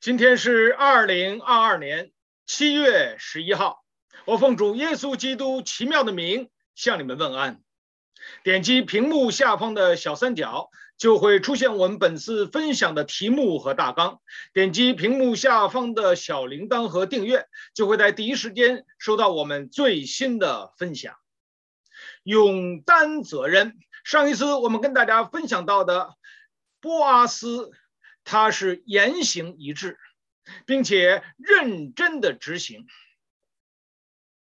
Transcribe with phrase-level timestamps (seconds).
[0.00, 2.12] 今天是二零二二年
[2.46, 3.82] 七月十一号，
[4.26, 7.60] 我奉主耶稣基督奇妙的名向你们问安。
[8.44, 14.20] 点击屏幕下方的小三角，就会出现我们本次分享的题目和大纲。
[14.52, 21.16] 点击屏幕下方的小铃铛和订阅，就会在第一时间收到我们最新的分享。
[22.22, 23.76] 勇担责任。
[24.04, 26.14] 上一次我们跟大家分享到的
[26.80, 27.72] 波阿斯。
[28.30, 29.98] 他是言行一致，
[30.66, 32.86] 并且认真的执行。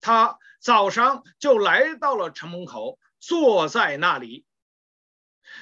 [0.00, 4.46] 他早上就来到了城门口，坐在那里。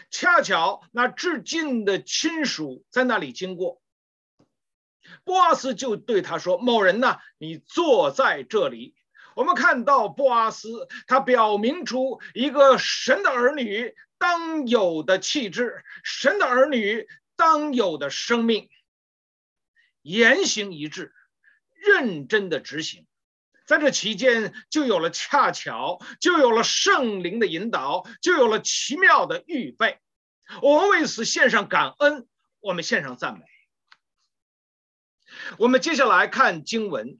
[0.08, 3.82] 恰巧那致敬的亲属在那里经过，
[5.24, 8.94] 波阿斯就对他说：“某人呐，你坐在这里。”
[9.34, 17.08] 我们看到波阿斯，他表明出一个神的儿女当有的气质，神的儿女。
[17.36, 18.68] 当有的生命，
[20.02, 21.12] 言行一致，
[21.74, 23.06] 认真的执行，
[23.66, 29.98] 在这期间就有了恰巧，就有了圣灵的引导，就有了奇妙的预备。
[30.60, 32.28] 我们为此献上感恩，
[32.60, 33.44] 我们献上赞美。
[35.58, 37.18] 我们接下来看经文，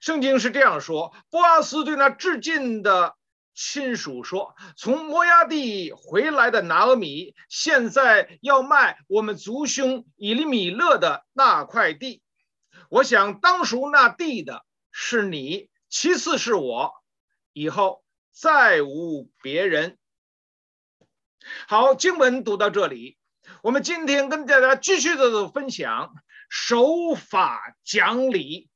[0.00, 3.16] 圣经是这样说：波阿斯对那至近的。
[3.62, 12.22] 亲属说：“从摩押地回来的拿俄米，现在要卖我们族兄以利米勒的那块地。
[12.88, 16.94] 我想当赎那地的是你，其次是我，
[17.52, 19.98] 以后再无别人。”
[21.68, 23.18] 好，经文读到这里，
[23.62, 26.14] 我们今天跟大家继续的分享
[26.48, 28.70] 守法讲理，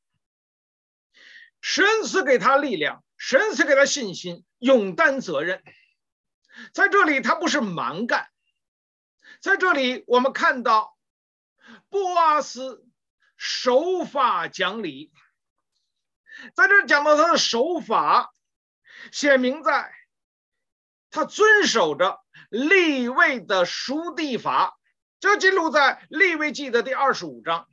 [1.62, 4.44] 神赐给他力量，神赐给他信心。
[4.58, 5.62] 勇担责任，
[6.72, 8.30] 在这里他不是蛮干，
[9.42, 10.96] 在这里我们看到
[11.90, 12.86] 波阿斯
[13.36, 15.12] 守法讲理，
[16.54, 18.32] 在这讲到他的守法，
[19.12, 19.92] 写明在
[21.10, 24.78] 他遵守着立位的赎地法，
[25.20, 27.68] 这记录在立位记的第二十五章。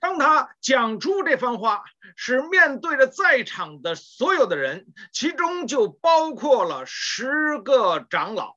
[0.00, 1.84] 当他讲出这番话，
[2.16, 8.56] 是面对着在场的所有的人，其中就包括了十个长老。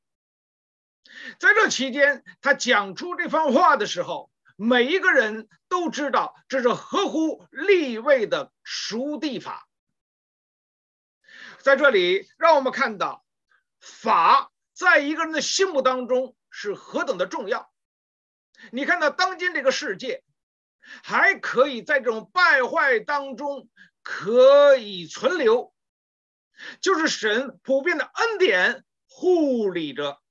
[1.40, 9.68] 在这期间，他讲出这番话的时候，每一个人都知道这是合乎立位的赎地法。
[11.60, 13.26] 在这里，让我们看到
[13.80, 17.72] 法在一个人的心目当中是何等的重要。
[18.72, 20.24] 你看到当今这个世界。
[21.04, 23.70] 还可以在这种败坏当中
[24.04, 25.74] 可以存留，
[26.80, 30.22] 就是神普遍的恩典护理着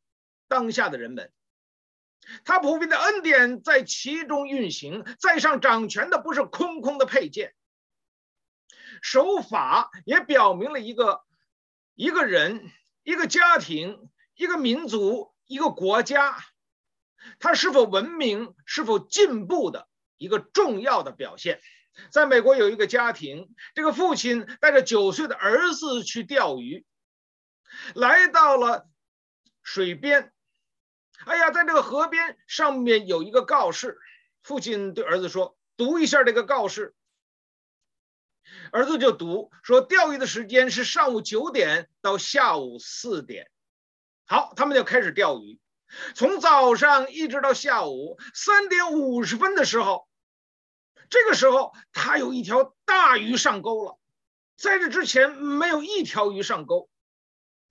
[0.48, 1.32] 当下的人们，
[2.44, 7.54] 他普遍的恩典在其中运行，在上掌权的不是空空的佩剑。
[9.02, 11.22] 守法也表明了一个
[11.94, 12.70] 一个人、
[13.02, 16.38] 一个家庭、一个民族、一个国家，
[17.38, 19.88] 他是否文明、是否进步的。
[20.24, 21.60] 一个重要的表现，
[22.10, 26.86] 在美国有一个家庭，这个父亲带着九岁的儿子去钓鱼，
[27.94, 28.88] 来到了
[29.62, 30.32] 水边。
[31.26, 33.98] 哎呀，在这个河边上面有一个告示，
[34.42, 36.94] 父亲对儿子说：“读一下这个告示。”
[38.72, 43.50] 儿子就读说：“钓鱼的时间是上午九点到下午四点。”
[44.26, 45.60] 好，他们就开始钓鱼。
[46.14, 50.08] 从早上一直到下午三点五十分的时候，
[51.10, 53.98] 这个时候他有一条大鱼上钩了，
[54.56, 56.88] 在这之前没有一条鱼上钩。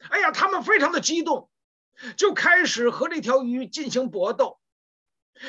[0.09, 1.49] 哎呀，他们非常的激动，
[2.17, 4.59] 就开始和这条鱼进行搏斗，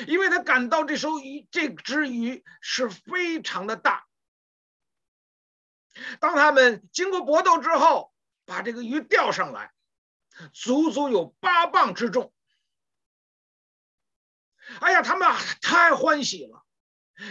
[0.07, 4.05] 因为他感到这艘鱼这只鱼是非常的大。
[6.19, 8.13] 当他们经过搏斗之后，
[8.45, 9.71] 把这个鱼钓上来，
[10.53, 12.33] 足足有八磅之重。
[14.79, 15.29] 哎呀，他们
[15.61, 16.64] 太欢喜了，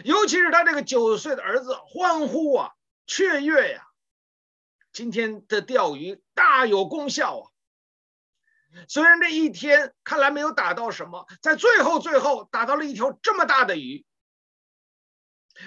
[0.04, 2.72] 尤其是他这个九岁的儿子，欢呼啊，
[3.06, 3.86] 雀跃呀！
[4.92, 7.50] 今天的钓鱼大有功效啊！
[8.88, 14.04] 虽然这一天看来没有打到什么，在最后最后打到了一条这么大的鱼，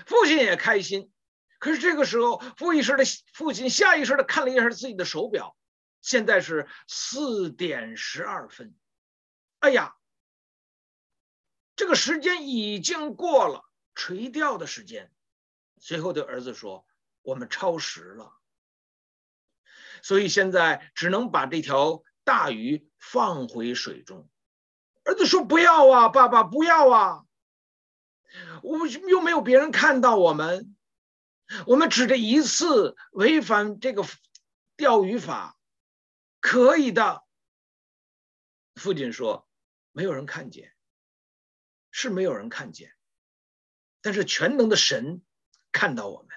[0.05, 1.11] 父亲也开心。
[1.59, 3.03] 可是这个时候，父意识的
[3.33, 5.55] 父亲下意识的看了一下自己的手表，
[6.01, 8.75] 现在是四点十二分。
[9.59, 9.95] 哎呀！
[11.75, 13.66] 这个时间已经过了
[13.97, 15.11] 垂钓的时间，
[15.79, 16.85] 随后对儿子说
[17.23, 18.31] ：“我们超时了，
[20.03, 24.29] 所以现在只能把这条大鱼放回水中。”
[25.03, 27.25] 儿子说：“不要啊，爸爸，不要啊！”
[28.61, 30.77] 我们又没有别人看到我们，
[31.65, 34.05] 我们只这一次违反这个
[34.75, 35.57] 钓鱼法，
[36.39, 37.25] 可以的。
[38.75, 39.49] 父亲说
[39.91, 40.75] ：“没有人看见，
[41.89, 42.93] 是没有人看见，
[44.07, 45.21] 但是全能的神
[45.73, 46.29] 看到我们，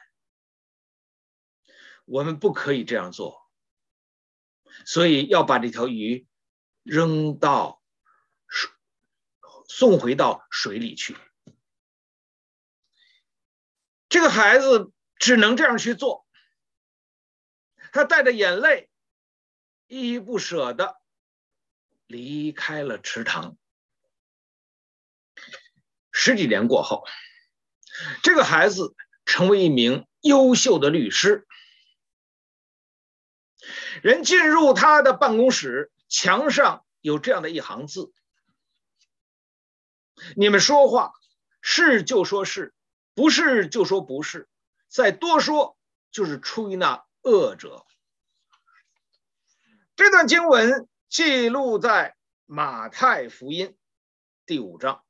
[2.05, 3.49] 我们不可以这样做，
[4.85, 6.27] 所以要把这条鱼
[6.83, 7.81] 扔到
[8.49, 8.73] 水，
[9.69, 11.17] 送回到水里去。”
[14.11, 16.27] 这个孩子只能这样去做，
[17.93, 18.91] 他带着眼泪，
[19.87, 21.01] 依依不舍的
[22.09, 23.57] 离开了池塘。
[26.11, 27.07] 十几年过后，
[28.23, 28.95] 这个孩子
[29.25, 31.47] 成为一名优秀的律师。
[34.03, 38.13] 人进入他的办公室，墙上有这样的一行字
[40.37, 41.13] ：“你们说话，
[41.61, 42.75] 是就说是。”
[43.13, 44.49] 不是就说不是，
[44.89, 45.77] 再多说
[46.11, 47.85] 就是出于那恶者。
[49.95, 53.77] 这段经文记录在马太福音
[54.47, 55.05] 第五章。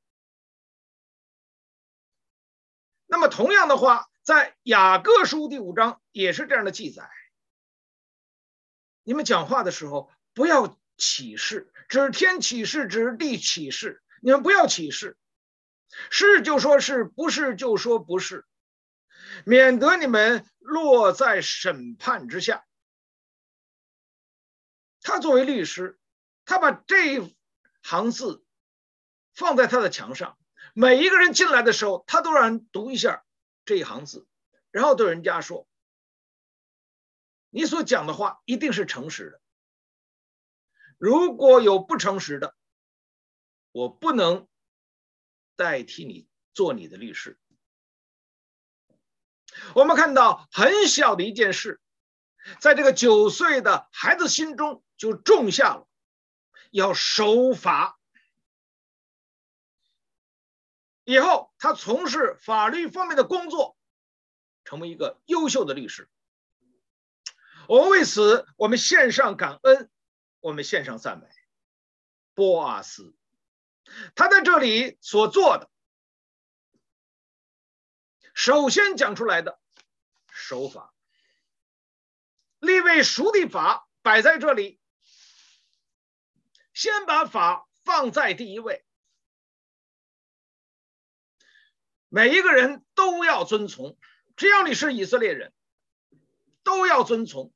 [3.11, 7.09] 那么同样的话，在雅各书第五章也是这样的记载。
[9.03, 15.17] 你们讲话的时候不要起誓，指天起誓，指地起誓，你们不要起誓。
[16.09, 18.45] 是就说是，不是就说不是，
[19.45, 22.65] 免得你们落在审判之下。
[25.01, 25.99] 他作为律师，
[26.45, 27.35] 他把这一
[27.83, 28.41] 行字
[29.33, 30.37] 放在他的墙上，
[30.73, 33.23] 每一个人进来的时候，他都让人读一下
[33.65, 34.27] 这一行字，
[34.71, 35.67] 然后对人家说
[37.49, 39.41] ：“你所讲的话一定是诚实的。
[40.97, 42.55] 如果有不诚实的，
[43.71, 44.47] 我不能。”
[45.57, 47.37] 代替你做你的律师。
[49.75, 51.79] 我们看到很小的一件事，
[52.59, 55.87] 在这个九岁的孩子心中就种下了
[56.71, 57.99] 要守法。
[61.11, 63.75] 以后他从事法律方面的工作，
[64.63, 66.09] 成为一个优秀的律师。
[67.67, 69.91] 我们为此，我们献上感恩，
[70.39, 71.27] 我们献上赞美。
[72.33, 73.13] 波阿斯。
[74.15, 75.69] 他在这里所做的，
[78.33, 79.59] 首先讲出来的
[80.31, 80.93] 守法，
[82.59, 84.79] 立位熟地法摆在这里，
[86.73, 88.85] 先把法放在第一位，
[92.13, 93.97] 每一个人都要遵从，
[94.35, 95.53] 只要你是以色列人，
[96.61, 97.53] 都要遵从。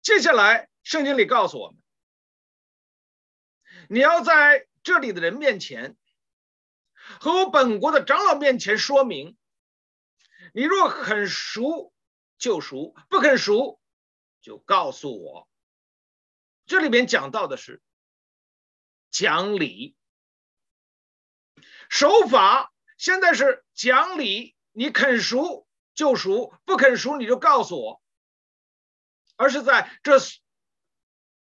[0.00, 1.78] 接下来，圣经里告诉我们。
[3.90, 5.94] 你要在这里的人面前，
[7.20, 9.36] 和我本国的长老面前说明，
[10.54, 11.92] 你若肯赎
[12.38, 13.78] 就赎，不肯赎
[14.40, 15.50] 就告诉我。
[16.64, 17.82] 这里面讲到的是
[19.10, 19.97] 讲理，
[21.88, 28.02] 守法现在是讲理，你肯赎就赎，不肯赎你就告诉我，
[29.36, 30.18] 而是在这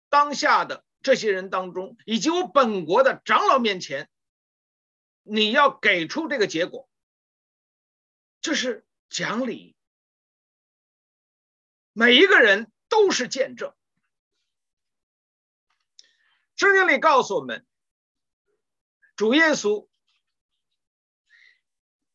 [0.09, 0.85] 当下的。
[1.03, 4.11] 这些人当中，以及我本国的长老面前，
[5.23, 6.89] 你要给出这个结果，
[8.41, 9.77] 这是讲理。
[11.93, 13.73] 每一个人都是见证。
[16.57, 17.65] 圣经里告诉我们，
[19.15, 19.87] 主耶稣，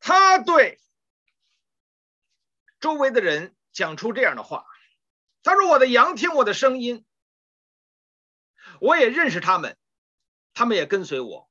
[0.01, 0.81] 他对
[2.79, 4.65] 周围的人讲出这样的话，
[5.43, 7.05] 他说：“我的羊听我的声音。”
[8.81, 9.77] 我也认识他们，
[10.53, 11.50] 他们也跟随我，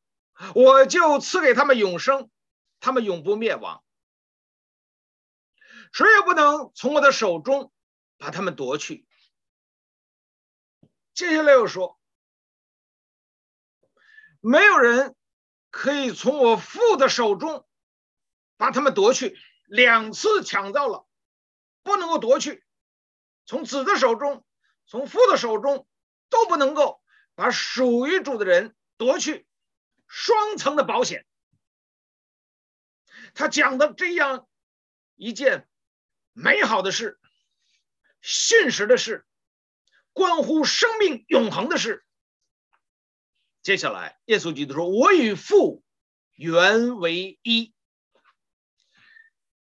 [0.54, 2.28] 我就赐给他们永生，
[2.80, 3.84] 他们永不灭亡，
[5.92, 7.72] 谁也不能从我的手中
[8.16, 9.06] 把他们夺去。
[11.14, 12.00] 接下来又说，
[14.40, 15.14] 没有人
[15.70, 17.68] 可以从我父的手中
[18.60, 21.08] 把他们夺去，两次抢到了，
[21.82, 22.62] 不能够夺去，
[23.46, 24.44] 从子的手中，
[24.84, 25.88] 从父的手中
[26.28, 27.02] 都不能够。
[27.34, 29.46] 把属于主的人夺去，
[30.06, 31.24] 双层的保险。
[33.32, 34.46] 他讲的这样
[35.16, 35.66] 一件
[36.34, 37.18] 美好的事，
[38.20, 39.24] 现实的事，
[40.12, 42.04] 关乎生命永恒的事。
[43.62, 45.82] 接下来，耶稣基督说：“我与父
[46.34, 47.72] 原为一。”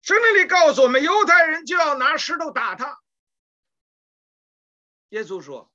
[0.06, 3.02] 圣经里告诉我们，犹太人就要拿石头打他。
[5.08, 5.72] 耶稣说。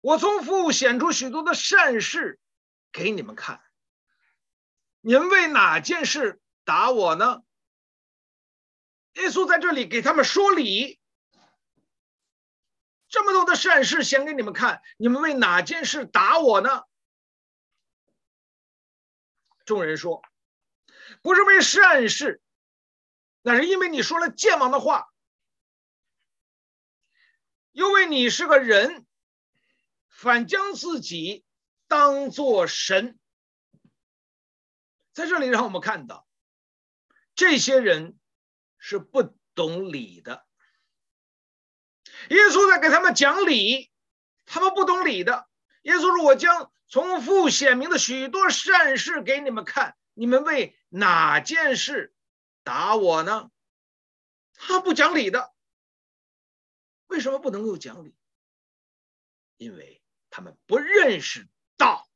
[0.00, 2.38] 我从父显出许多的善事
[2.92, 3.60] 给你们看，
[5.00, 7.42] 你们为哪件事打我呢？
[9.14, 11.00] 耶稣在这里给他们说理，
[13.08, 16.84] 这么多的善事显给你们看，你们为哪件事打我呢？
[19.64, 20.22] 众人说，
[21.22, 22.40] 不是为善事，
[23.42, 25.08] 那是因为你说了僭妄的话，
[27.72, 29.06] 因为你是个人，
[30.08, 31.44] 反将自己
[31.86, 33.18] 当作神。
[35.12, 36.26] 在这里让我们看到，
[37.34, 38.18] 这些人。
[38.80, 39.24] 是不
[39.56, 40.46] 懂理的。
[42.30, 43.90] 耶稣在给他们讲理，
[44.46, 45.48] 他们不懂理的。
[45.82, 52.14] 耶稣说：“我将从父显明的许多善事给你们看，你们为哪件事
[52.62, 53.50] 打我呢？”
[54.54, 55.52] 他不讲理的。
[57.06, 58.14] 为什么不能够讲理？
[59.56, 62.08] 因为他们不认识道，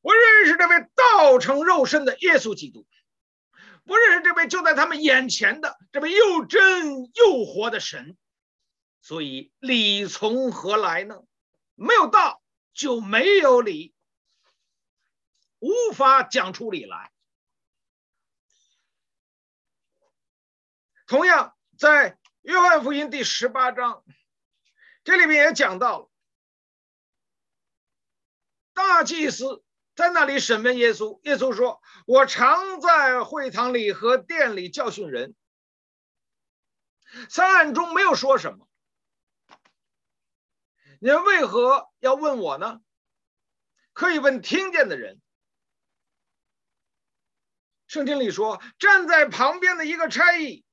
[0.00, 2.86] 不认识这位道成肉身的耶稣基督。
[3.84, 8.16] 不认识这位就在他们眼前的这位又真又活的神，
[9.00, 11.22] 所以理从何来呢？
[11.74, 12.42] 没有道
[12.74, 13.94] 就没有理，
[15.58, 17.10] 无法讲出理来。
[21.12, 24.02] 同样，在约翰福音第十八章，
[25.04, 26.10] 这里面也讲到
[28.72, 29.62] 大祭司。
[29.94, 35.34] 在那里审问耶稣，耶稣说：“我常在会堂里和殿里教训人。
[37.28, 38.66] 三案中没有说什么，
[40.98, 42.80] 你们为何要问我呢？
[43.92, 45.20] 可以问听见的人。
[47.86, 50.64] 圣经里说，站在旁边的一个差役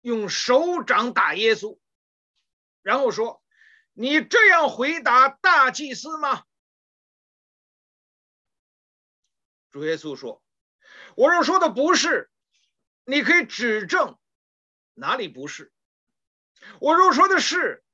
[0.00, 1.78] 用手掌打耶稣，
[2.82, 3.42] 然后说
[3.92, 6.44] ：‘你这样回答大祭司吗？’”
[9.70, 10.42] 主耶稣说
[11.14, 12.30] ：“我若说的不是，
[13.04, 14.18] 你可以指证
[14.94, 15.70] 哪里不是；
[16.80, 17.84] 我若说的是，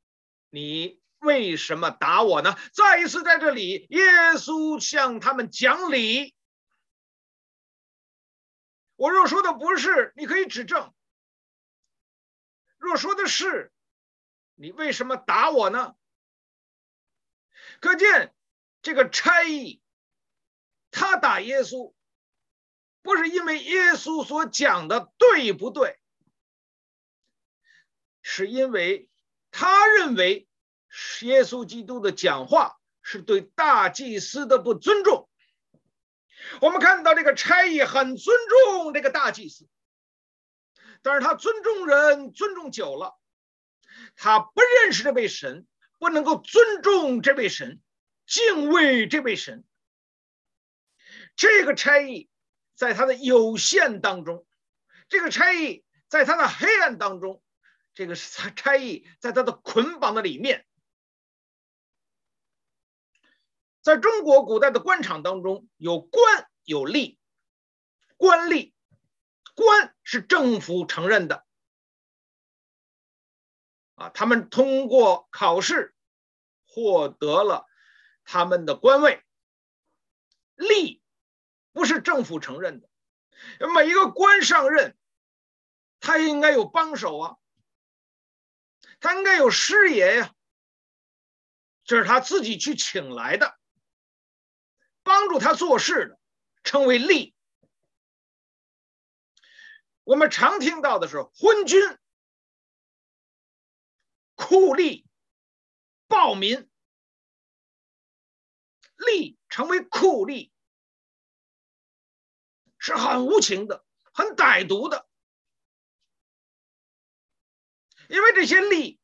[0.51, 4.01] 你为什么打我呢？”再一次在这里，耶
[4.37, 6.35] 稣向他们讲理。
[8.97, 10.93] 我若说的不是，你可以指证；
[12.85, 13.73] 若说的是，
[14.55, 15.97] 你为什么打我呢？
[17.81, 18.35] 可见
[18.83, 19.81] 这个差役。
[20.97, 21.93] 他打耶稣，
[23.03, 25.99] 不是因为耶稣所讲的对不对，
[28.23, 29.09] 是因为
[29.51, 30.47] 他认为
[31.23, 35.29] 耶稣基督的讲话是对大祭司的不尊重。
[36.61, 39.67] 我们看到这个差役很尊重这个大祭司，
[41.05, 43.21] 但是他尊重人尊重久了，
[44.17, 45.67] 他不认识这位神，
[45.99, 47.83] 不能够尊重这位神，
[48.27, 49.65] 敬畏这位神。
[51.37, 52.31] 这个差役
[52.75, 54.47] 在他的有限当中，
[55.09, 57.43] 这个差役在他的黑暗当中，
[57.93, 60.67] 这个差差役在他的捆绑的里面，
[63.83, 67.19] 在中国古代的官场当中，有官有吏，
[68.17, 68.74] 官吏，
[69.55, 71.47] 官是政府承认的，
[73.95, 75.95] 啊，他们通过考试
[76.67, 77.67] 获得了
[78.25, 79.25] 他们的官位，
[80.57, 81.01] 吏。
[81.73, 82.89] 不是政府承认的，
[83.75, 84.97] 每一个官上任，
[85.99, 87.37] 他应该有帮手啊，
[89.01, 90.33] 他应该有师爷呀，
[91.83, 93.59] 这是他自己去请来的，
[95.03, 96.21] 帮助他做事的，
[96.63, 97.34] 称为吏。
[100.05, 101.99] 我们常听到的是昏君、
[104.35, 105.05] 酷吏、
[106.07, 106.71] 暴民，
[108.97, 110.53] 吏成为酷吏。
[112.87, 113.83] 是很无情的，
[114.13, 115.09] 很歹毒的，
[118.11, 118.99] 因为这些吏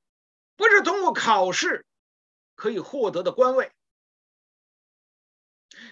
[0.55, 1.87] 不是通过考试
[2.55, 3.73] 可以获得的官位，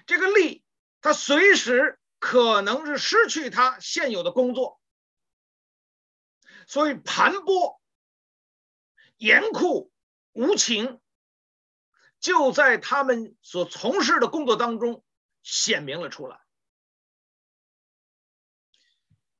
[0.05, 0.63] 这个吏
[1.01, 4.78] 他随时可能是失去他现有的工作，
[6.69, 7.81] 所以盘剥、
[9.17, 9.91] 严酷、
[10.33, 11.01] 无情，
[12.21, 15.03] 就在他们所从事的工作当中
[15.43, 16.41] 显明了出来。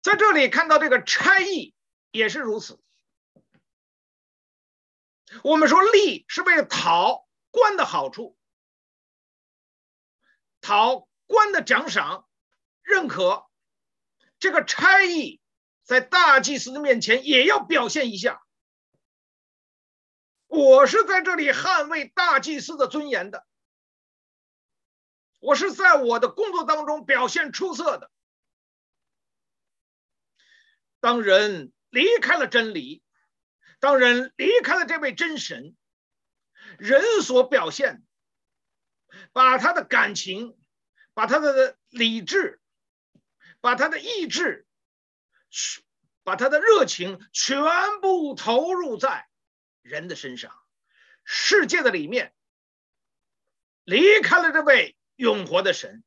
[0.01, 1.75] 在这里看到这个差役
[2.11, 2.81] 也是如此。
[5.45, 8.39] 我们说吏是为了讨官的好处，
[10.63, 12.27] 讨官的奖赏、
[12.81, 13.47] 认可。
[14.39, 15.43] 这个差役
[15.89, 18.43] 在大祭司的面前也要表现一下。
[20.47, 23.47] 我是在这里捍卫大祭司的尊严的，
[25.39, 28.11] 我是在我的工作当中表现出色的。
[31.01, 33.03] 当人离开了真理，
[33.81, 35.75] 当人离开了这位真神，
[36.79, 38.05] 人所表现，
[39.33, 40.59] 把他的感情，
[41.15, 42.61] 把他的理智，
[43.63, 44.67] 把他的意志，
[46.23, 47.63] 把他的热情全
[48.01, 49.29] 部投入在
[49.83, 50.55] 人的身上，
[51.25, 52.35] 世界的里面，
[53.85, 56.05] 离开了这位永活的神。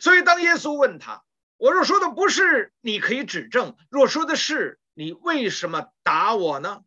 [0.00, 1.24] 所以，当耶稣问他
[1.56, 6.84] ：“我若说的不是，你可以指正；若说的是，你为什么打我呢？”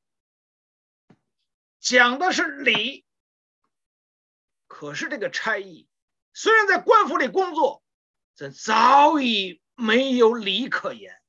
[1.80, 3.06] 讲的是理，
[4.68, 5.88] 可是这个差役
[6.34, 7.84] 虽然在官府里工作，
[8.38, 11.20] 但早已没有理可言。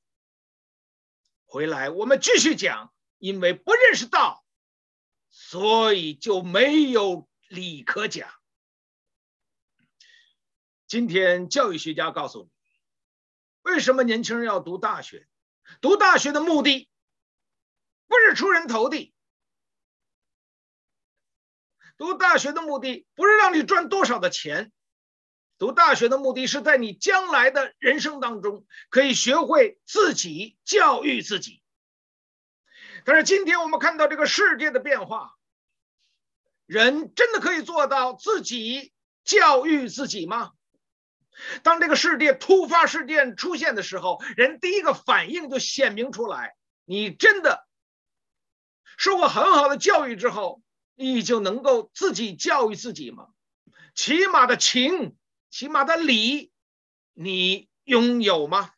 [1.45, 4.45] 回来，我们继续讲，因为不认识道，
[5.29, 8.31] 所以就没有理可讲。
[10.85, 12.51] 今天教育学家告诉你，
[13.63, 15.27] 为什么年轻人要读大学？
[15.81, 16.87] 读大学的目的
[18.05, 19.15] 不是出人头地，
[21.97, 24.71] 读大学的目的不是让你赚多少的钱。
[25.63, 31.63] 读大学的目的是在你将来的人生当中可以学会自己教育自己。
[33.05, 35.35] 但是今天我们看到这个世界的变化，
[36.65, 38.91] 人真的可以做到自己
[39.23, 40.51] 教育自己吗？
[41.61, 47.65] 当这个世界突发事件出现的时候，人第一个反应就显明出来：你真的
[48.97, 50.61] 受过很好的教育之后，
[50.93, 53.29] 你就能够自己教育自己吗？
[53.95, 55.15] 起码的情。
[55.53, 56.51] 起码的礼，
[57.13, 58.73] 你拥有吗？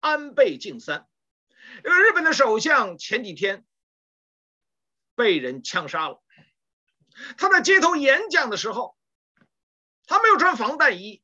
[0.00, 1.06] 安倍晋三，
[1.84, 3.66] 因为日本的首相前几天
[5.14, 6.22] 被人枪杀了。
[7.36, 8.96] 他在街头演讲的时候，
[10.06, 11.22] 他没有穿防弹衣，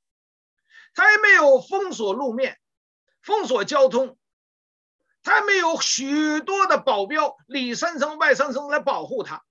[0.93, 2.61] 他也没有封锁路面、
[3.23, 4.19] 封锁交通，
[5.23, 9.43] 他也没有许多的保镖里三层外三层来保护他。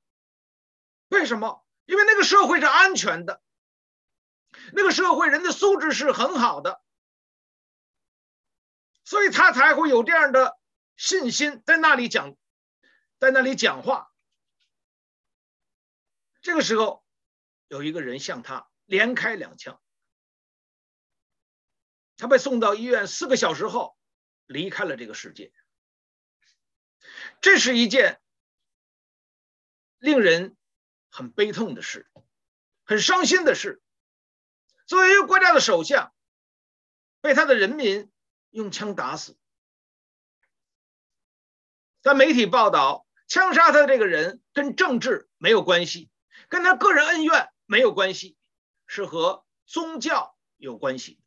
[1.08, 1.65] 为什么？
[1.86, 3.41] 因为那个社会是安全的。
[4.71, 6.82] 那个社会人的素质是很好的，
[9.04, 10.58] 所以他才会有这样的
[10.95, 12.36] 信心在那里讲，
[13.19, 14.10] 在那里讲话。
[16.41, 17.06] 这个时候，
[17.67, 19.82] 有一个人向他连开两枪，
[22.17, 23.97] 他被送到医院，四个小时后
[24.45, 25.54] 离开了这个世界。
[27.41, 28.21] 这是一件
[29.99, 30.56] 令人
[31.10, 32.10] 很悲痛的事，
[32.86, 33.82] 很伤心的事。
[34.93, 36.13] 作为一个国家的首相，
[37.19, 38.12] 被他的人民
[38.51, 39.36] 用枪打死。
[42.03, 46.12] 在媒体报道，枪杀他的这个人跟政治没有关系，
[46.47, 48.38] 跟他个人恩怨没有关系，
[48.86, 51.19] 是和宗教有关系。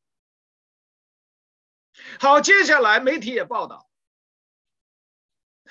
[2.21, 3.91] 好，接下来媒体也报道，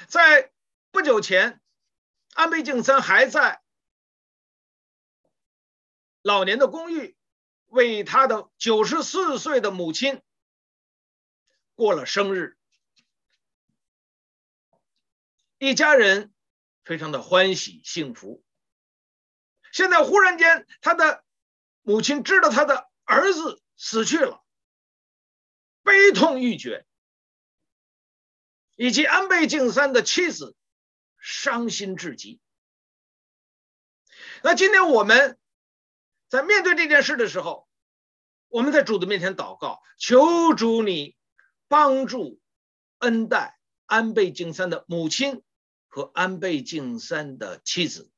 [0.10, 0.52] 在
[0.92, 1.62] 不久前，
[2.34, 3.64] 安倍晋三还在
[6.22, 7.16] 老年的公寓。
[7.76, 10.22] 为他的九十四岁的母亲
[11.76, 12.58] 过了生日，
[15.58, 16.34] 一家人
[16.86, 18.42] 非常的欢喜幸福。
[19.74, 21.26] 现在忽然间，他的
[21.82, 24.42] 母亲知道他的儿子死去了，
[25.84, 26.86] 悲痛欲绝，
[28.78, 30.56] 以及安倍晋三的妻子
[31.20, 32.40] 伤心至极。
[34.44, 35.38] 那今天我们
[36.30, 37.65] 在面对这件事的时候，
[38.56, 41.18] 我们在主的面前祷告，求主你
[41.68, 42.40] 帮助
[43.00, 45.44] 恩待安倍晋三的母亲
[45.90, 48.10] 和安倍晋三的妻子，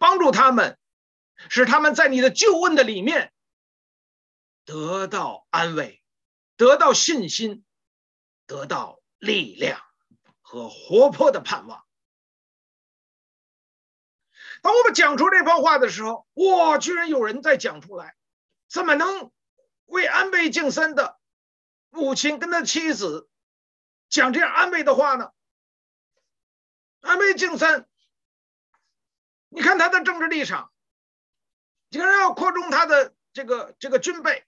[0.00, 0.80] 帮助他们，
[1.48, 3.32] 使他们在你的救恩的里面
[4.64, 6.02] 得到安慰，
[6.56, 7.64] 得到信心，
[8.46, 9.80] 得到力量
[10.40, 11.86] 和活泼的盼望。
[14.62, 18.14] 当我们讲出这番话的时候，哇，居然有人在讲出来，
[18.68, 19.32] 怎么能
[19.86, 21.18] 为安倍晋三的
[21.88, 23.28] 母亲跟他妻子
[24.08, 25.32] 讲这样安慰的话呢？
[27.00, 27.88] 安倍晋三，
[29.48, 30.70] 你看他的政治立场，
[31.88, 34.44] 竟然要扩充他的这个这个军备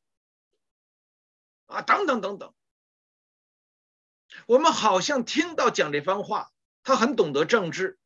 [1.65, 2.53] 啊，等等等等，
[4.45, 7.99] 我们好像听到讲这番话，他很懂得政治。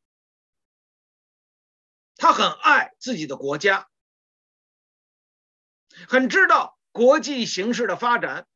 [2.16, 3.88] 他很爱自己的国家，
[6.08, 8.46] 很知道国际形势的发展，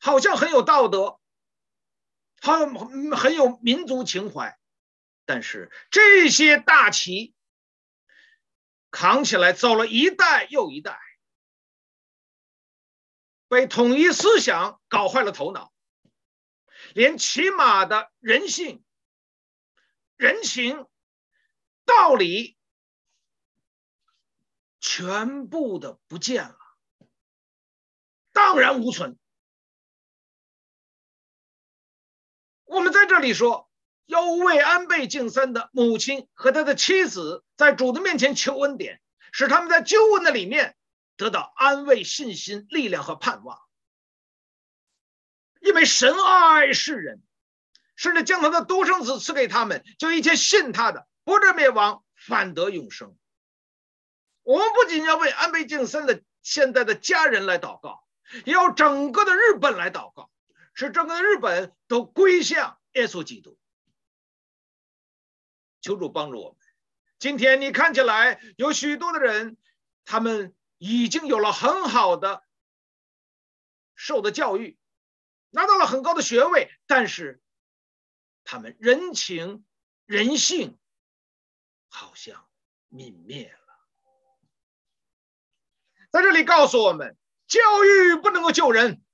[0.00, 1.18] 好像很有道德，
[2.40, 4.58] 很很有民族情怀，
[5.24, 7.34] 但是这些大旗
[8.90, 11.00] 扛起来走了一代又一代，
[13.48, 15.72] 被统一思想搞坏了头脑，
[16.92, 18.84] 连起码的人性、
[20.16, 20.86] 人情、
[21.84, 22.56] 道理
[24.80, 26.56] 全部的不见了，
[28.32, 29.18] 荡然无存。
[32.64, 33.68] 我们在这里说，
[34.06, 39.00] 要为安倍晋三的母亲和他的妻子在主的面前求恩典，
[39.32, 40.76] 使他们在救恩的里面
[41.16, 43.60] 得到安慰、信心、力量和盼望。
[45.60, 47.22] 因为神爱世人，
[47.96, 53.16] 甚至将他的独生子赐给他们，就一切信他的，不至灭亡，反得永生。
[54.42, 58.04] 我们不仅要为安倍晋三的现在的家人来祷告，
[58.44, 60.28] 也要整个的日本来祷告。
[60.74, 63.56] 使整个日本都归向耶稣基督，
[65.80, 66.58] 求主帮助我们。
[67.20, 69.56] 今天你看起来有许多的人，
[70.04, 72.42] 他们已经有了很好的
[73.94, 74.76] 受的教育，
[75.50, 77.40] 拿到了很高的学位，但是
[78.42, 79.64] 他们人情
[80.06, 80.76] 人性
[81.90, 82.48] 好像
[82.90, 83.58] 泯灭了。
[86.10, 89.04] 在这里告诉我们，教育不能够救人。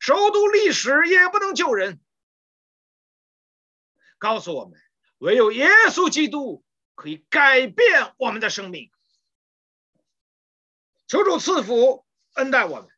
[0.00, 2.00] 熟读历史也不能救人，
[4.18, 4.80] 告诉我们，
[5.18, 8.90] 唯有耶稣基督可以改变我们的生命。
[11.06, 12.90] 求主赐福恩待我们。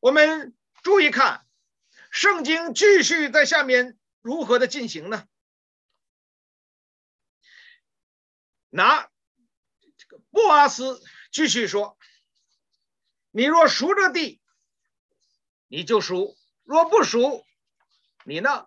[0.00, 1.46] 我们注意看，
[2.10, 5.26] 圣经继续在下面如何的进行呢？
[8.76, 9.08] 那
[9.96, 11.96] 这个布阿斯继续说
[13.30, 14.40] ：“你若熟这地。”
[15.70, 17.44] 你就熟，若不熟，
[18.24, 18.66] 你呢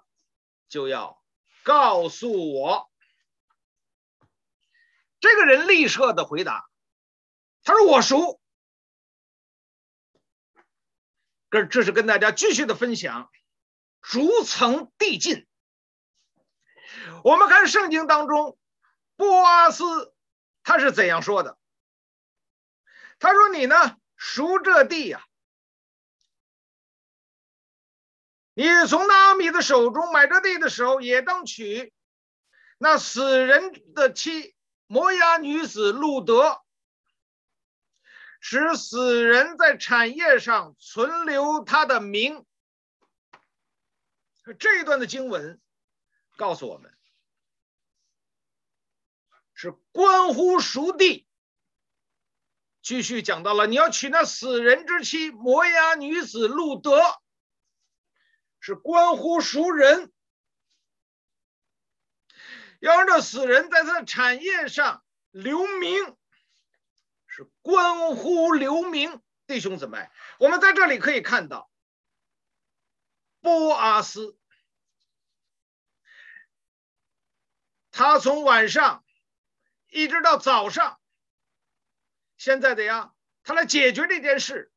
[0.70, 1.22] 就要
[1.64, 2.90] 告诉我。
[5.20, 6.70] 这个人立刻的回答，
[7.64, 8.40] 他说：“我熟。”
[11.52, 13.30] 这这是跟大家继续的分享，
[14.02, 15.46] 逐层递进。
[17.26, 18.58] 我们看圣经当中，
[19.18, 20.14] 波阿斯
[20.64, 21.58] 他是怎样说的？
[23.20, 25.26] 他说：“你呢赎这地呀、”
[28.54, 31.94] 你从拿俄米的手中买这地的时候，也当娶
[32.78, 36.62] 那死人的妻摩押女子路得，
[38.40, 42.46] 使死人在产业上存留他的名。
[44.60, 45.62] 这一段的经文
[46.36, 46.97] 告诉我们，
[49.58, 51.28] 是关乎熟地。
[52.84, 57.02] 继续讲到了，你要娶那死人之妻摩押女子路得。
[58.60, 60.12] 是关乎熟人，
[62.80, 66.18] 要让这死人在他的产业上留名，
[67.26, 69.22] 是关乎留名。
[69.48, 71.72] 弟兄姊妹，我们在这里可以看到，
[73.42, 74.38] 波阿斯，
[77.92, 79.06] 他从晚上
[79.98, 81.02] 一直到早上，
[82.38, 84.72] 现在的呀，他来解决这件事，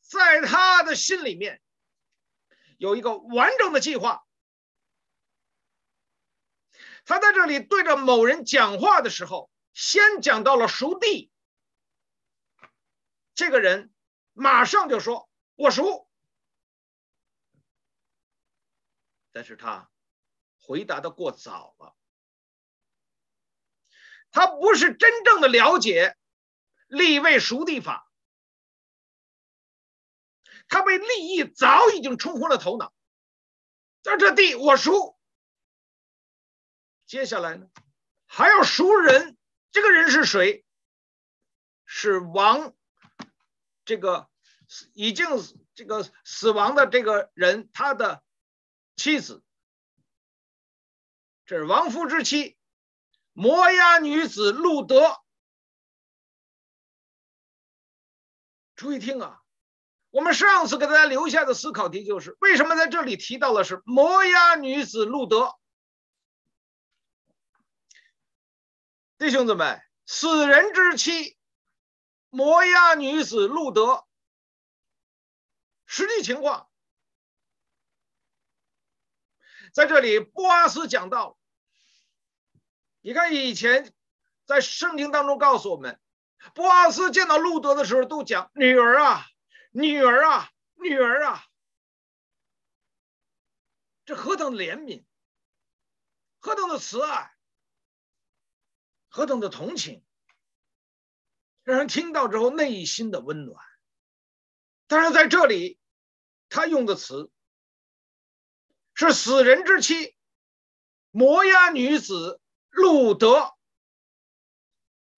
[0.00, 1.60] 在他的心里面。
[2.78, 4.26] 有一个完整的计划。
[7.04, 11.30] 他在这里对着某人讲话的时候，先讲到了赎地。
[13.34, 13.92] 这个人
[14.32, 16.08] 马上就说：“我赎。”
[19.30, 19.90] 但是他
[20.58, 21.94] 回答的过早了。
[24.30, 26.16] 他不是真正的了解
[26.88, 28.06] 立位赎地法。
[30.68, 32.92] 他被利益早已经冲昏了头脑，
[34.02, 35.18] 在这地我赎，
[37.06, 37.68] 接下来呢，
[38.26, 39.36] 还要赎人，
[39.72, 40.64] 这个人是谁？
[41.84, 42.72] 是亡，
[43.84, 44.30] 这个
[44.92, 45.26] 已经
[45.74, 48.22] 这个死亡的这个人，他的
[48.94, 49.42] 妻子，
[51.46, 52.56] 这是亡夫之妻，
[53.32, 55.20] 摩押女子路德。
[58.74, 59.42] 注意听啊！
[60.08, 65.54] 我们上次给大家留下的思考题就是：为什么在这里提到的是摩押女子路德？
[69.18, 71.36] 弟兄姊妹，死人之妻
[72.30, 74.06] 摩押女子路德，
[75.84, 76.70] 实际情况
[79.74, 81.38] 在这里，波阿斯讲到，
[83.00, 83.92] 你看以前
[84.44, 86.00] 在圣经当中告诉我们，
[86.54, 89.26] 波阿斯见到路得的时候都讲女儿啊。
[89.72, 91.44] 女儿啊，女儿啊，
[94.04, 95.04] 这何等怜悯，
[96.40, 97.32] 何等的慈爱，
[99.08, 100.04] 何等的同情，
[101.62, 103.64] 让人听到之后内心的温暖。
[104.88, 105.78] 但是在这里，
[106.48, 107.30] 他用的词
[108.92, 110.16] 是死人之妻，
[111.12, 113.56] 摩押女子路德，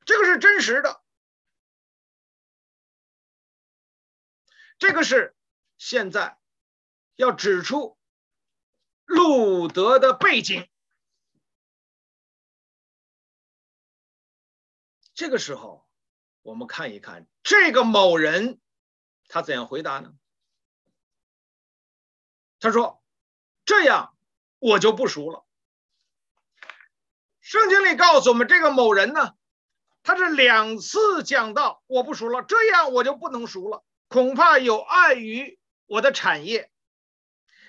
[0.04, 1.02] 这个是真实的，
[4.78, 5.36] 这个是
[5.78, 6.38] 现在
[7.14, 7.98] 要指出
[9.04, 10.68] 路德的背景。
[15.14, 15.86] 这个时候，
[16.40, 18.58] 我们看一看这个某人。
[19.28, 20.14] 他怎样回答呢？
[22.60, 23.02] 他说
[23.64, 24.14] ：“这样
[24.58, 25.46] 我就不熟了。”
[27.52, 29.34] 圣经里告诉我们，这个某人呢，
[30.02, 36.72] 他是两次讲到我不赎了，这样我就不能赎了，恐怕有碍于我的产业。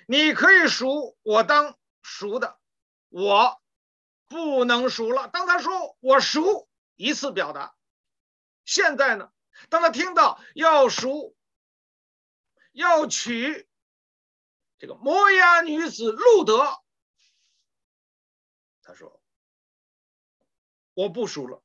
[0.07, 2.57] 你可以赎我当赎的，
[3.09, 3.61] 我
[4.29, 5.27] 不能赎了。
[5.27, 7.75] 当他说我赎一次表达，
[8.63, 9.31] 现在呢，
[9.67, 11.35] 当他听到要赎。
[12.71, 13.67] 要娶
[14.79, 16.81] 这个摩押女子路得，
[18.81, 19.21] 他说
[20.93, 21.61] ：“我不赎了，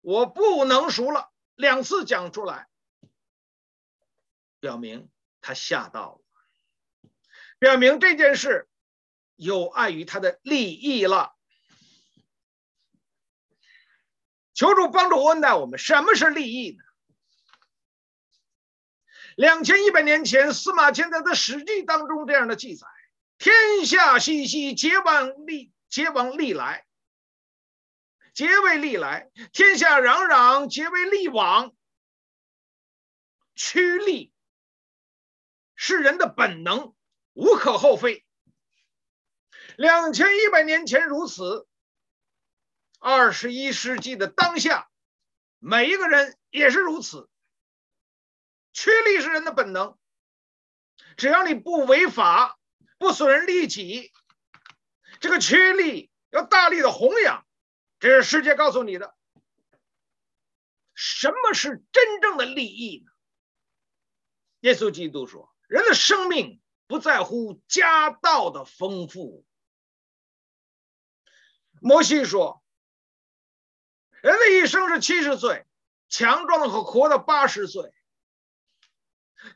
[0.00, 2.68] 我不能赎了。”两次讲出来，
[4.60, 5.10] 表明
[5.42, 7.10] 他吓到了，
[7.58, 8.68] 表明这件事
[9.36, 11.34] 有碍于他的利益了。
[14.54, 16.84] 求助帮助恩待我们，什么是利益呢？
[19.36, 22.86] 两千一百年前，司马迁在他《史记》当中这样的记载
[23.38, 26.86] ：“天下熙熙，桀亡历，皆往历来，
[28.34, 31.74] 皆为利来；天下攘攘，皆为利往。
[33.54, 34.32] 趋利
[35.74, 36.94] 是人的本能，
[37.32, 38.24] 无可厚非。
[39.76, 41.66] 两千一百年前如此，
[42.98, 44.90] 二十一世纪的当下，
[45.58, 47.28] 每一个人也是如此。”
[48.72, 49.98] 趋利是人的本能，
[51.16, 52.56] 只要你不违法，
[52.98, 54.12] 不损人利己，
[55.18, 57.44] 这个趋利要大力的弘扬，
[58.00, 59.14] 这是世界告诉你的。
[60.94, 63.12] 什么是真正的利益呢？
[64.60, 69.46] 耶稣基督说：“人的生命不在乎家道的丰富。”
[71.80, 72.62] 摩西说
[74.22, 75.66] ：“人的一生是七十岁，
[76.08, 77.92] 强壮的可活到八十岁。”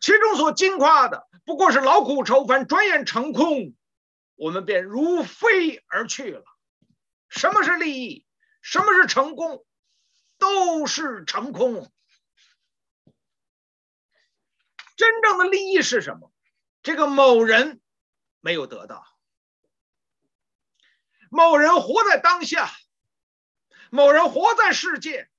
[0.01, 3.75] 其中所矜夸的不过是劳苦愁烦，转眼成空，
[4.35, 6.43] 我们便如飞而去了。
[7.29, 8.27] 什么是利益？
[8.64, 9.66] 什么是成功？
[10.38, 11.92] 都是成空。
[14.96, 16.33] 真正的利益是什么？
[16.83, 17.83] 这个某人
[18.40, 19.07] 没有得到。
[21.29, 22.70] 某人活在当下，
[23.90, 25.31] 某人活在世界，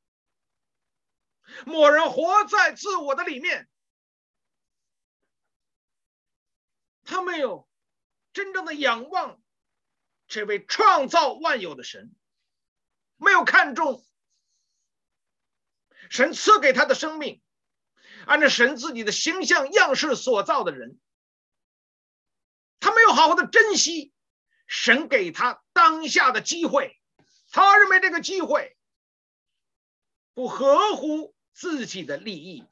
[1.65, 3.67] 某人活在自我的里面。
[7.03, 7.67] 他没有
[8.33, 9.41] 真正的仰望
[10.27, 12.13] 这位创造万有的神，
[13.17, 14.05] 没有看重
[16.09, 17.41] 神赐给他的生命，
[18.25, 20.99] 按照神自己的形象样式所造的人，
[22.79, 24.13] 他没有好好的珍惜
[24.67, 26.99] 神给他当下的机会，
[27.51, 28.77] 他认为这个机会
[30.33, 32.67] 不合乎自己的利益，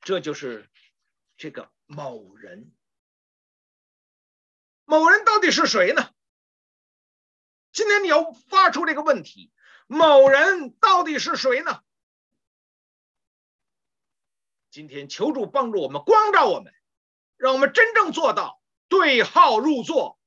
[0.00, 0.68] 这就是
[1.36, 2.72] 这个某人。
[4.84, 6.10] 某人到底是谁呢？
[7.72, 9.52] 今天你要发出这个问题：
[9.86, 11.82] 某人到底是谁呢？
[14.70, 16.72] 今天求主帮助我们，光照我们，
[17.36, 20.18] 让我们真正做到对号入座。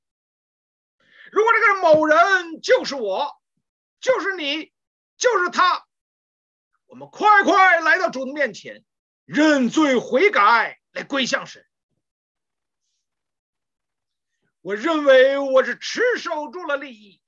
[1.30, 3.38] 如果这个某人就是我，
[4.00, 4.72] 就是你，
[5.18, 5.86] 就是他，
[6.86, 8.84] 我们快快来到主的面前，
[9.26, 11.66] 认罪悔改，来归向神。
[14.62, 17.20] 我认为我是持守住了利益，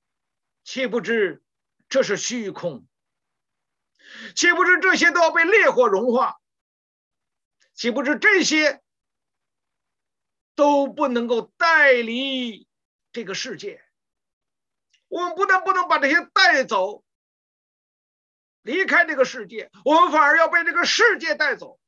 [0.64, 1.42] 岂不知
[1.90, 2.86] 这是虚空？
[4.34, 6.40] 岂不知这些都要被烈火融化？
[7.74, 8.80] 岂不知这些
[10.54, 12.66] 都不能够带离
[13.12, 13.84] 这个世界？
[15.08, 17.04] 我们不但不能把这些带走，
[18.62, 21.80] 离开这个世界，我们反而要被这个世界带走。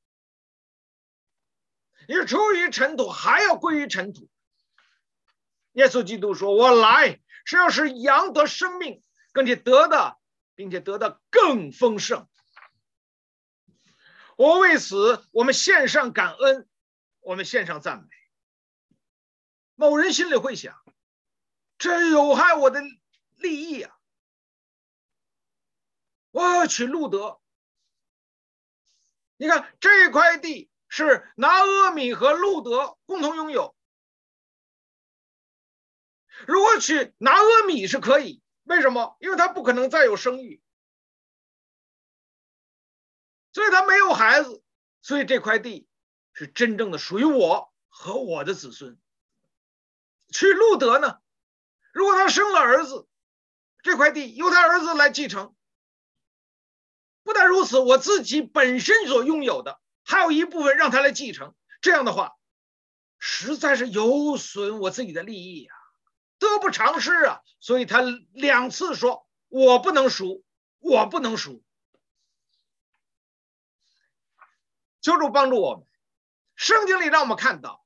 [2.09, 4.29] 你出于尘土，还要归于尘土。
[5.73, 9.03] 耶稣基督说：“我来是要使羊得生命，
[9.33, 10.19] 并且得的，
[10.55, 12.29] 并且得的更丰盛。
[14.37, 16.69] 我为此，我们献上感恩，
[17.21, 18.09] 我们献上赞美。
[19.75, 20.83] 某人心里会想：
[21.79, 22.83] 这有害我的
[23.37, 23.97] 利益啊！
[26.31, 27.41] 我要娶路德。
[29.37, 33.77] 你看这块地是拿阿米和路德共同拥有。
[36.47, 39.17] 如果娶拿阿米是可以，为什么？
[39.21, 40.63] 因为他不可能再有生育，
[43.53, 44.63] 所以他没有孩子，
[45.03, 45.89] 所以这块地
[46.33, 48.99] 是真正的属于我和我的子孙。
[50.33, 51.19] 去路德呢？
[51.93, 53.07] 如果他生了儿子，
[53.83, 55.55] 这块地由他儿子来继承。
[57.23, 61.55] 不但如此，我自己本身所拥有的还有一部分让他来继承。
[61.81, 62.37] 这样的话，
[63.19, 65.77] 实在是有损我自己的利益啊，
[66.49, 67.41] 得不偿失啊。
[67.61, 68.01] 所以他
[68.33, 70.45] 两次说：“我不能赎，
[70.81, 71.63] 我不能赎。”
[75.01, 75.87] 求主帮助我们。
[76.55, 77.85] 圣经里让我们看到，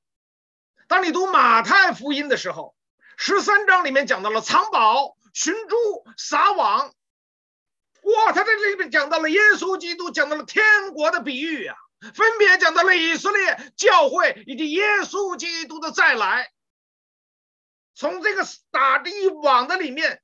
[0.87, 2.75] 当你读马太福音的时候，
[3.17, 5.77] 十三章里面讲到了藏宝、寻珠、
[6.15, 6.93] 撒网。
[8.03, 11.75] 哇，他在这里面讲到了耶稣基督，讲到了天国的比喻啊，
[12.13, 16.51] 分别讲到了以色列教会以及耶稣基督的再来。
[17.97, 20.21] 从这个打着一网的里面，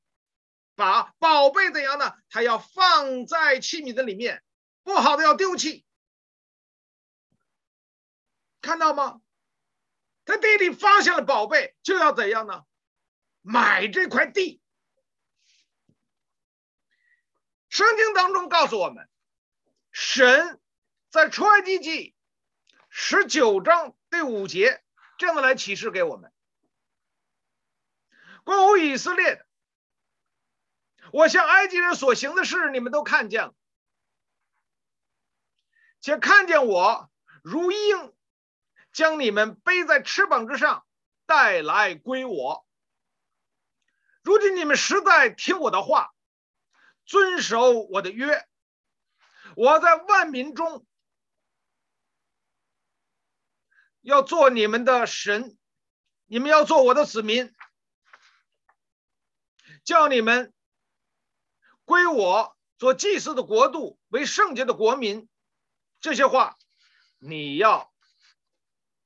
[0.76, 2.14] 把宝贝怎样呢？
[2.30, 4.44] 他要放在器皿的里面，
[4.84, 5.84] 不好的要丢弃。
[8.62, 9.22] 看到吗？
[10.24, 12.64] 他地里发现了宝贝，就要怎样呢？
[13.42, 14.62] 买这块地。
[17.70, 19.10] 圣经当中告诉我们，
[19.92, 20.62] 神
[21.10, 22.14] 在出埃及记
[22.92, 24.84] 十九章第五节
[25.18, 26.32] 这样来启示给我们：
[28.44, 29.46] 关于以色列的，
[31.12, 33.56] 我向埃及人所行的事，你们都看见了，
[36.00, 37.10] 且看见我
[37.42, 38.14] 如鹰
[38.92, 40.86] 将你们背在翅膀之上
[41.26, 42.66] 带来归我。
[44.22, 46.12] 如今你们实在听我的话。
[47.06, 48.48] 遵守我的约，
[49.58, 50.88] 我在万民中
[54.00, 55.58] 要做你们的神，
[56.28, 57.54] 你们要做我的子民，
[59.84, 60.54] 叫你们
[61.86, 65.28] 归我做祭祀的国度，为圣洁的国民。
[66.00, 66.58] 这些话
[67.20, 67.94] 你要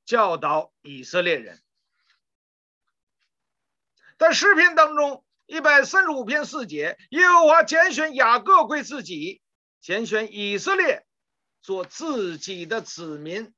[0.04, 1.62] 教导以色列人。
[4.18, 5.24] 在诗篇当中。
[5.50, 9.40] 一百三十五篇四节，耶和华拣选雅各归自己，
[9.80, 11.06] 拣选以色列
[11.62, 13.54] 做自己的子民。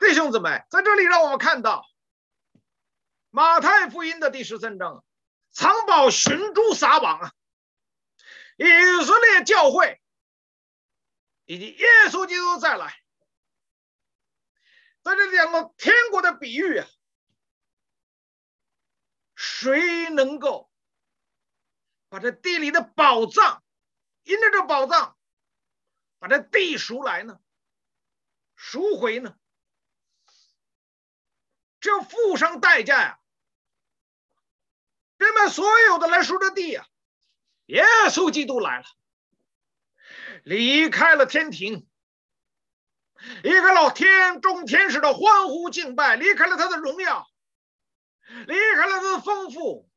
[0.00, 1.86] 弟兄姊妹，在这里让我们看到
[3.36, 5.04] 马太福音的第十三章，
[5.50, 7.34] 藏宝寻珠撒网啊，
[8.56, 8.64] 以
[9.04, 10.00] 色列教会
[11.44, 12.98] 以及耶稣基督再来，
[15.02, 16.88] 在这两个天国的比喻啊。
[19.34, 20.70] 谁能够
[22.08, 23.62] 把这地里的宝藏，
[24.22, 25.14] 因着这宝藏，
[26.18, 27.38] 把这地赎来呢？
[28.54, 29.36] 赎回呢？
[31.80, 33.20] 这要付上代价呀！
[35.18, 36.86] 人们所有的来赎这地呀，
[37.66, 38.84] 耶稣基督来了，
[40.44, 41.86] 离开了天庭，
[43.42, 47.26] 离开了天众天使的欢呼敬拜，离开了他的荣耀。
[48.48, 49.88] 离开了他的丰富，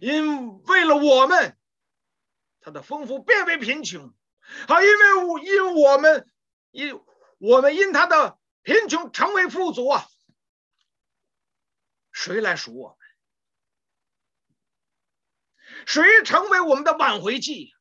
[0.00, 1.58] 因为了我们，
[2.60, 4.14] 他的丰富变为贫穷，
[4.68, 6.30] 好，因为我因我们
[6.70, 7.00] 因
[7.38, 10.06] 我们因他的贫穷成为富足啊！
[12.12, 12.97] 谁来赎我？
[15.88, 17.72] 谁成为我们的挽回剂？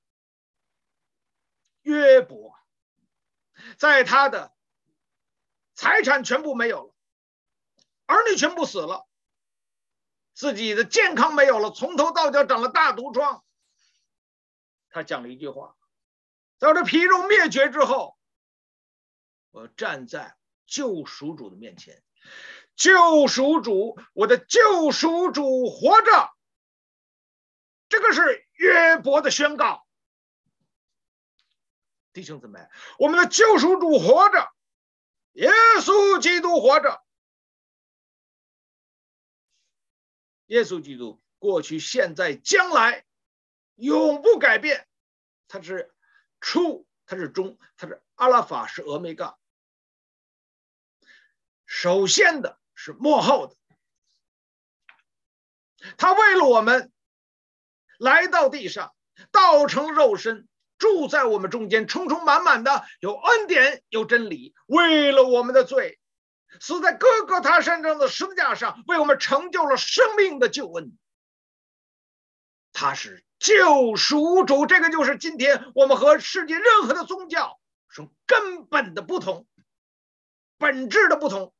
[1.82, 2.58] 约伯，
[3.78, 4.56] 在他的
[5.74, 6.96] 财产全部没有了，
[8.06, 9.06] 儿女全部死了。
[10.34, 13.44] 自己的健康没有了，从头到脚长了大毒疮。
[14.90, 15.76] 他讲了一句话
[16.60, 18.18] ：“在我这皮肉灭绝之后，
[19.52, 22.02] 我站在救赎主的面前，
[22.78, 26.32] 救赎主，我的救赎主活着。”
[27.90, 29.86] 这个是约伯的宣告。
[32.14, 32.60] 弟兄姊妹，
[32.98, 34.52] 我们的救赎主活着，
[35.34, 35.50] 耶
[35.82, 37.04] 稣基督活着。
[40.48, 43.06] 耶稣基督过去、现在、将来，
[43.76, 44.88] 永不改变。
[45.48, 45.94] 他是
[46.40, 49.38] 初，他是终，他是阿拉法，是俄梅嘎。
[51.66, 53.56] 首先的是末后的。
[55.98, 56.92] 他为了我们
[57.98, 58.94] 来到地上，
[59.32, 64.54] 道成肉身，住在我们中间，充充满满的有恩典，有真理。
[64.68, 66.00] 为了我们的罪，
[66.60, 70.98] 死在各各他山上的十字架上，为我们成就了生命的救恩。
[72.72, 79.48] 他是救赎主，这个就是今天我们和世界任何的宗教是根本的不同，
[80.60, 81.54] 本质的不同。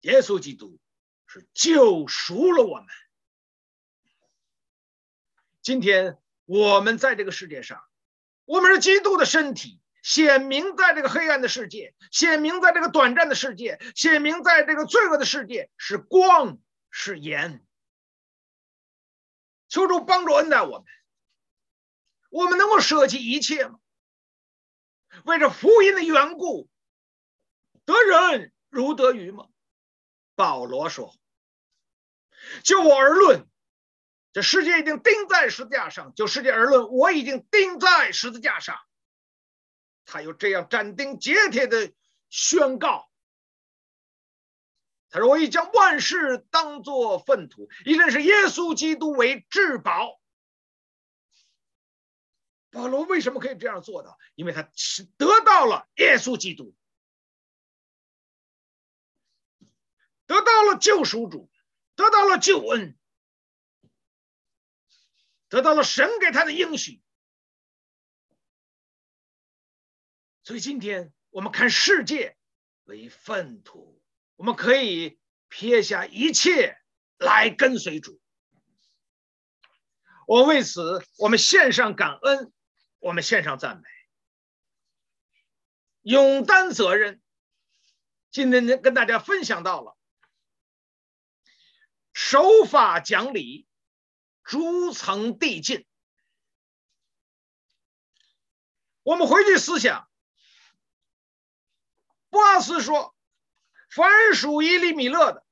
[0.00, 0.78] 耶稣基督
[1.26, 2.86] 是救赎了我们。
[5.66, 7.82] 今天我们在这个世界上，
[8.44, 9.80] 我们是基督的身体。
[10.00, 17.66] 显明在这个黑暗的世界，显明在这个短暂的世界，显明在这个罪恶的世界，是光是盐。
[19.66, 20.84] 求主帮助恩待我们，
[22.30, 23.80] 我们能够舍弃一切吗？
[25.24, 26.70] 为着福音的缘故，
[27.84, 29.48] 得人如得鱼吗？
[30.36, 31.12] 保罗说
[32.62, 33.48] ：“就我而论，
[34.36, 38.76] 这世界已经钉在十字架上；就世界而论，我已经钉在十字架上。”
[40.04, 41.94] 他又这样斩钉截铁的
[42.28, 43.10] 宣告
[45.08, 50.20] ：“他说，我已将万事当作粪土，以认识耶稣基督为至宝。”
[52.70, 54.18] 保罗为什么可以这样做的？
[54.34, 56.74] 因为他是得到了耶稣基督，
[60.26, 61.50] 得到了救赎主，
[61.94, 62.98] 得到了救恩，
[65.48, 67.02] 得到了神给他的应许。
[70.42, 72.36] 所以今天我们看世界
[72.84, 74.00] 为粪土，
[74.36, 75.18] 我们可以
[75.48, 76.78] 撇下一切
[77.18, 78.20] 来跟随主。
[80.26, 82.52] 我为此，我们献上感恩，
[82.98, 83.88] 我们献上赞美，
[86.02, 87.22] 勇担责任。
[88.30, 89.96] 今天跟大家分享到了
[92.12, 93.66] 守法讲理，
[94.46, 95.84] 逐层递进。
[99.02, 100.08] 我们回去思想。
[102.30, 103.14] 波拉斯说
[103.90, 105.44] ：“凡属伊利米勒的、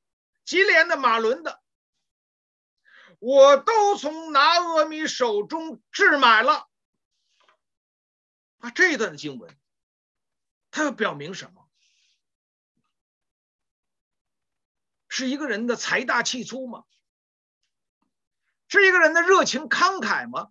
[0.44, 1.62] 吉连的、马伦的，
[3.18, 6.68] 我都从拿俄米手中置买了。”
[8.58, 9.58] 啊，这一段经文，
[10.70, 11.68] 它要表明什么？
[15.08, 16.84] 是一个人的财大气粗吗？
[18.80, 20.50] 是一个人的热情慷慨吗？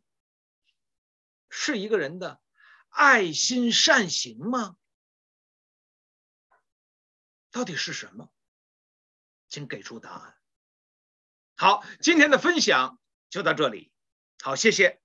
[1.50, 2.42] 是一个人的
[2.90, 4.78] 爱心善行吗？
[7.52, 8.32] 到底是什么？
[9.50, 10.38] 请给出答案。
[11.56, 12.98] 好，今天的分享
[13.30, 13.92] 就到这里。
[14.42, 15.03] 好，谢谢。